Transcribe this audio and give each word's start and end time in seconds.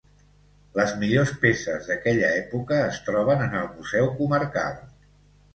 Les 0.79 0.93
millors 1.01 1.33
peces 1.43 1.91
d'aquella 1.91 2.31
època 2.39 2.79
es 2.87 2.99
troben 3.11 3.47
en 3.49 3.55
el 3.61 3.71
museu 3.77 4.11
comarcal. 4.23 4.83